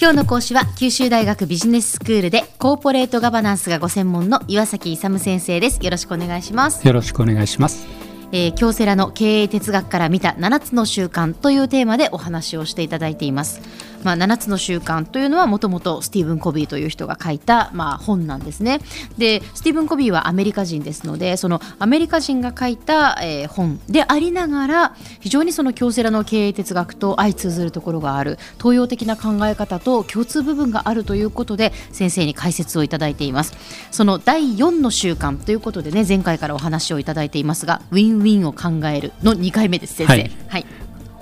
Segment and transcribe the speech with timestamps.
[0.00, 5.78] 今日の講師は九州大学ビジネススクールでコーポレートガバナンスがご専門の岩崎勇先生です。
[5.84, 6.86] よろしくお願いします。
[6.86, 7.86] よろしくお願いします。
[8.32, 13.60] えー、京セラの経営哲学から見た7つの習慣というテーマでお話をしていただいています。
[14.02, 18.80] まあ、7つの習慣というのはもともとスティーブン・コビーという人が書いた、まあ、本なんですね。
[19.18, 33.54] でスティーブン・コビーはアメリカ人ですのでそのアメリカ人が書いた、えー、本でありながら非常にその京セラの経営哲学と相通ずるところがある東洋的な考え方と共通部分があるということで先生に解説をいただいています。
[33.90, 40.12] その第4の習慣ということでね前回からお話をいただいていますがウィンウィンを考えるの2回目です先生。
[40.12, 40.79] はい、はい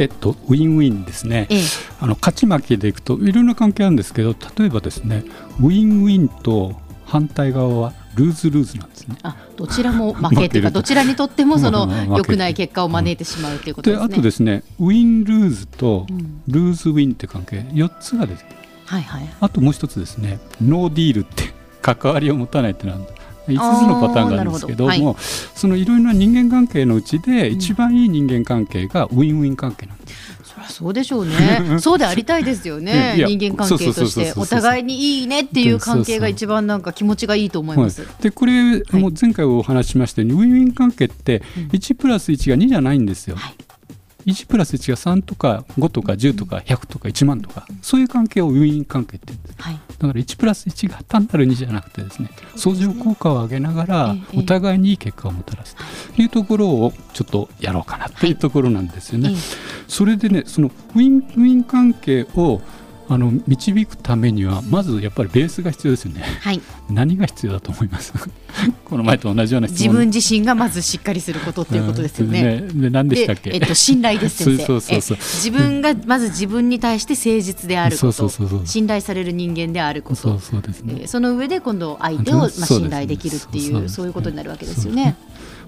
[0.00, 1.60] えっと、ウィンウィンですね、ええ、
[2.00, 5.24] あの勝ち負けでいくといろんな関係あるんですけど例えばですね
[5.60, 9.16] ウィンウィンと反対側は lose lose なんですね。
[9.22, 11.86] あどちらも負けというかどちらにとってもその
[12.16, 14.08] 良くない結果を招いてしまうということですね。
[14.08, 16.06] であとですね win lose と
[16.48, 23.12] lose win って関係4つが出てくる、はいはい、あともう一つですねノーディールって関わりを持たないってなんだ
[23.48, 25.16] 5つのパターンがあるんですけども、はい、
[25.54, 30.30] そのいろいろな人間関係のうちで一番いい人間関係がウィンウィン関係なんです。
[30.44, 31.34] そりゃそうでしょうね。
[31.80, 33.14] そうでありたいですよね。
[33.16, 38.06] 人間関係としてお互いにいいねっていう関係が一番なんか気持ちがいいと思います。
[38.20, 43.36] でこれ、もう前回お話ししましたようにウィンウィン関係って1プラス1が2じゃないんですよ。
[43.36, 43.69] はい
[44.26, 55.76] 1プラス1が3とか5とか10とか100とか1万とかそういう関係をウィン関係って言うんです、はい、だから1プラス1が単なる2じゃなくてですね相乗効果を上げながらお互いにいい結果をもたらす
[56.14, 59.34] というところをちょっとやろうかなというところなんですよね。
[59.88, 62.60] それでねそのウィンウィン関係を
[63.10, 66.22] あの導くためにはまずやっぱりベースが必要ですよね。
[66.42, 66.60] はい。
[66.88, 68.12] 何が必要だと思います？
[68.86, 72.42] この前と同じような自分自身がまずしっかりすることっていうことですよね。
[72.42, 73.50] ねで何でしたっけ？
[73.52, 74.62] えっと信頼です先生。
[74.64, 81.08] そうそうそう自分がまず自分に対して誠実であること、そうそうそう信頼される人間であること、そうそうですね。
[81.08, 85.16] その上で今度相手をまあ信頼できるっていうそういうことになるわけですよね。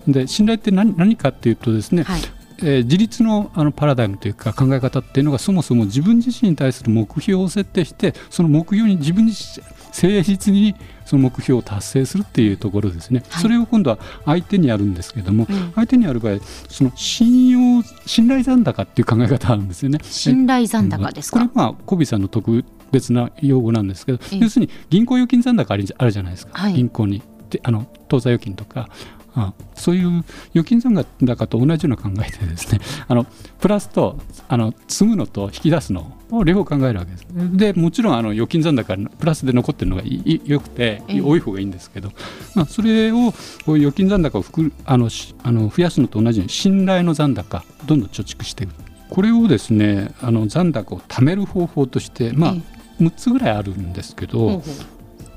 [0.07, 2.21] で信頼って何何かっていうとですね、はい、
[2.63, 10.75] えー、自立のあのパラダイムというか考え方っていうのがそもそも自分自身に対する目標を設定してその目標に自分に誠実に
[11.05, 19.99] その目標を達成するっていうところですね、はい、それを今度は相手にやるんですけれども、うん、相手にやる場合その信用信頼残高っていう考え方あるんですよね。
[20.03, 27.23] 信頼残高ですか、これまあ小ビさんの特別な用語なんですけど、要するに銀行預金残高あるじゃないですか、はい、銀行に
[27.63, 28.89] あの当座預金とか
[29.35, 33.27] あそういう預金残高と同じような考えでですね あの
[33.61, 37.27] プラスとあの積むのと引き出すのを両方考えるわけです。
[37.57, 42.13] でもちろんあの預金残高プラスで残ってるのがよくて多い方がいいんですけど、
[42.55, 43.33] まあ、それを
[43.65, 45.09] こう預金残高をくあの
[45.43, 48.75] あの増やすのと同じように信頼の残高どんどん貯蓄していく。
[49.11, 52.55] これをですねあの残高を貯める方法として、まあ、
[52.99, 54.63] 6つぐらいあるんですけど、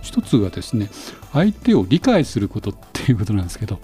[0.05, 0.89] 一つがですね
[1.33, 3.79] 相手を理解することっていうことなんですけど、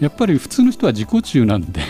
[0.00, 1.80] やっぱり普通の人は自己中なんで、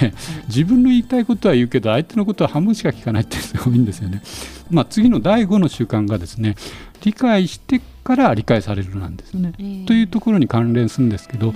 [0.46, 4.22] 自分の言いたいことは言うけど相手のことは半分しか聞かないっていうのが多いんですよね。
[4.70, 6.56] まあ、次の第5の習慣がですね
[7.02, 11.52] 理解してから理解されるなんですよね、えー、というところに関連するんですけど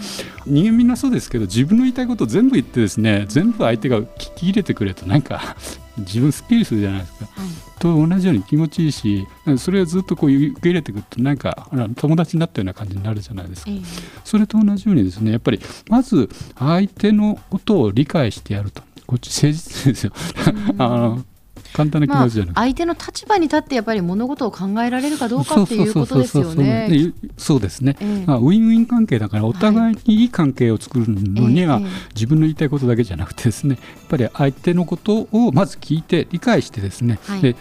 [0.47, 5.56] 人間みんなそうですけど自分の言いたいことを全部言ってですね全部相手が聞き入れてくれるとなんか
[5.99, 7.25] 自分すっきりするじゃないですか。
[7.25, 9.26] はい、と同じように気持ちいいし
[9.59, 13.70] それをずっとこう受け入れていくとなんか友達になったような感じになるじゃないですか。
[13.70, 13.82] えー、
[14.25, 18.82] それと同じようにですねやっぱりまず相手のことを理解してやると。
[19.06, 20.12] こっち誠実ですよ。
[20.78, 21.25] あの
[21.72, 27.12] 簡単な気持ちじゃなく、まあ、相手の立場に立ってやっぱり物事を考えられるかどうかっていうことですよね。
[27.36, 31.81] そうですね、えー、まあ、ウィンウィン関係だからお互いにいい関係を作るのには、
[32.14, 37.56] 自分の言いたいことだけじゃなくてですねやっぱり相手のことをまず聞いて理解してですね、はい、で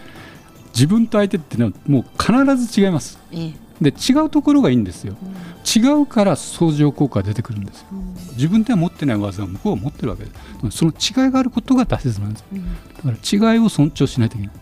[0.74, 3.20] 自分と相手っていうのはもう必ず違います。
[3.32, 5.36] えーで違うところがいいんですよ、うん、
[5.76, 10.32] 違うから相乗効果が出てくるんですよ、うん、自分では持ってない技を向こうは持ってるわけで
[10.72, 10.78] す。
[10.78, 12.64] その違いがあることが大切なんです、うん、
[12.96, 14.56] だから違いを尊重しないといけない。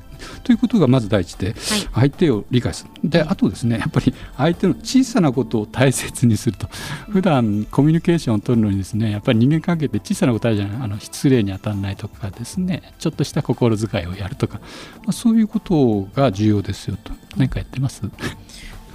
[0.43, 1.53] ということがまず第一で、
[1.93, 6.67] 相手を理解する、であとですねやっぱり相手の小さなことを大切にすると。
[7.09, 10.81] 普段コミュニケーションを取るのにですねやっぱり人間関係って小さなことあるじゃない。
[10.81, 12.93] あの失礼に当たらないとかですね。
[12.97, 17.13] ちょっとした心遣いをやるとか、まあ、そういうことが重要ですよと。
[17.37, 18.01] 何かやってます？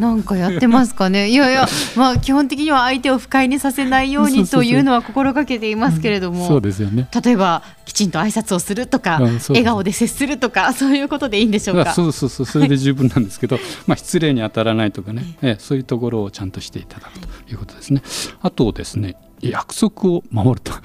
[0.03, 1.29] なんかやってますかね。
[1.31, 7.09] いやいやまあ基本的には相手を不快にさせないようにというのは心がけていますけれども、そうですよね。
[7.25, 11.93] 例えばきちんと挨拶をするとか、笑顔で接するとかそういうことでいいんでしょうか。
[11.93, 12.47] そうそうそう。
[12.51, 18.03] それで十分なんですけど、まあ失礼に当たらないとかね、えそういうところをちゃんとしていただくということですね。
[18.41, 20.73] あとですね約束を守ると。
[20.73, 20.79] そ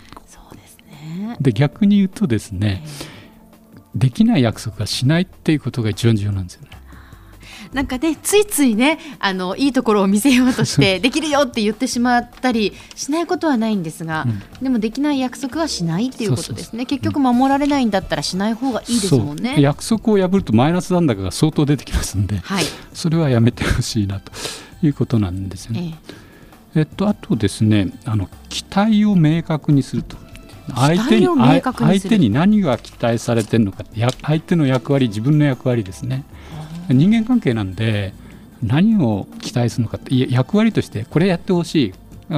[0.51, 1.37] うですね。
[1.41, 2.83] で逆に言うとですね、
[3.95, 6.76] できない約束はしないっていうことが一番重要なんですよね
[7.73, 16.85] なんかねついついねあのいいところを見せようとして できるよって言ってしまったりしないことはないんですが、うん、でもできない約束はしないっていうことですね。
[16.85, 19.55] 結局守られないんだったらしない方がいいですもんね。
[19.59, 24.31] 約束を破るとマイナス残高が相当出てきますんで、はい、それはやめてほしいなと
[24.83, 25.99] いうことなんですよね。
[26.75, 26.81] ええ。
[26.83, 30.17] っと、あとですねあの期待を明確にすると。
[30.75, 33.85] 相手に相手に何が期待されてるのか
[34.21, 36.25] 相手の役割自分の役割ですね
[36.89, 38.13] 人間関係なんで
[38.63, 41.93] 何を期待するのかって役割としてこれやってほしい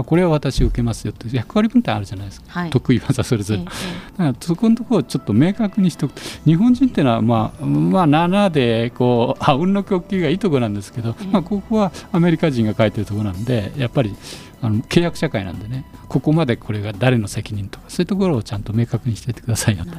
[0.05, 3.73] これは私受けますよって役割分担あるじゃないですか、はい、得意技それぞれ、だか
[4.17, 14.15] らそこのところをちょっと明確にしておく日本人っていうのはまあまあ7でこうあうんの供給がいいところなんですけど、まあ、ここはアメリカ人が書いてるところなんでやっぱり
[14.61, 19.91] あの契約社会なんでねここまでこれが誰の責任とかそういうところをちゃんと明確にしていてくださいよと。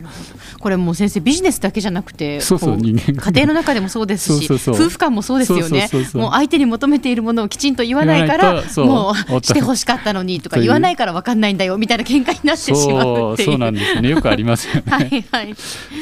[0.58, 5.88] これもう先生ビジネスだけじゃなくてそうそう人間家庭の中でもそうですし夫婦間もそうですよね。
[6.14, 13.50] もう相手に求めているものをきちんと言わないからもうしてほしかったのにとか言わないから分かんないんだよみたいな喧嘩になってしまうっていう。
[13.50, 14.08] そうなんですね。
[14.08, 14.82] よくありますよね。
[14.90, 15.54] はい、はい、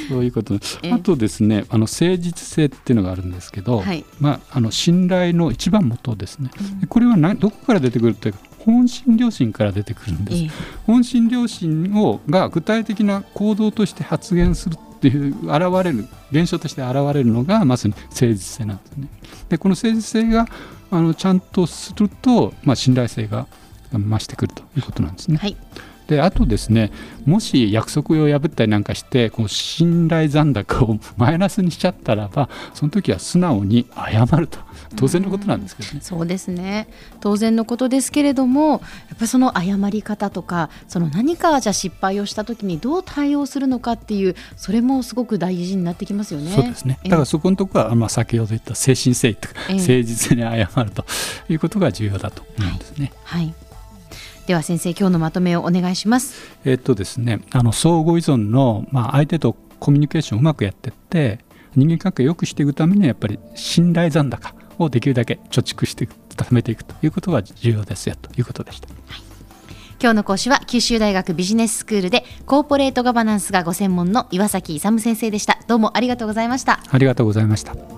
[0.09, 0.55] そういうこと。
[0.91, 6.51] あとですねあの誠実性っていうのがあるんですけど、はい、まああの信頼の一番元ですね、
[6.83, 10.49] うん、これはなどこから出てくるというか本心良心から出てくるんです、え
[10.87, 19.09] 本心良心をが具体的な行動として発言するっていう現れる現象として現れるのがまさに誠実性なんですね。
[19.49, 20.47] でこの誠実性が
[20.91, 23.47] あのちゃんとすると、まあ、信頼性が
[23.91, 25.39] 増してくるということなんですね。
[25.39, 25.57] はい
[26.09, 26.91] であとですね
[27.27, 34.59] もし約束を破ったりなんかしてこう信頼残高を マイナスにしちゃったらばその時は素直に謝ると。
[34.97, 35.99] 当然のことなんですけどね。
[36.03, 36.89] うそうですね。
[37.21, 46.53] 当然のことですけれどもやっぱりその謝り方とかその何かじゃ失敗をした時にどう対応するのかっていうそれもすごく大事になってきますよね。
[46.53, 46.99] そうですね。
[47.05, 51.05] だからそこのところは、まあ、先ほど言った誠心誠意とか、誠実に謝ると
[51.51, 53.13] いうことが重要だと思うんですね。
[53.25, 53.68] はい、はい
[54.49, 56.57] では先生今日のまとめをお願いします。
[56.65, 61.41] えっとですねあの相互依存のまあ相手とコミュニケーションをうまくやっていって
[61.77, 68.89] 人間関係を良くしていくためにはやっぱり信頼残高をできるだけ貯蓄して貯めていくということが重要ですよということでした。
[68.89, 69.23] はい
[70.01, 77.98] 今日の講師は九州大学ビジネススクールでコーポレートガバナンスがご専門の岩崎勇先生でしたどうもありがとうございましたありがとうございました